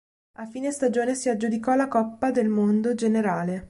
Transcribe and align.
A 0.39 0.47
fine 0.47 0.71
stagione 0.71 1.13
si 1.13 1.29
aggiudicò 1.29 1.75
la 1.75 1.87
Coppa 1.87 2.31
del 2.31 2.47
Mondo 2.49 2.95
generale. 2.95 3.59